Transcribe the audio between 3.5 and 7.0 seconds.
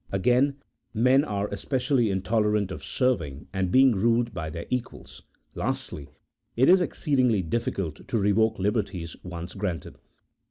and being ruled by their equals. Lastly, it is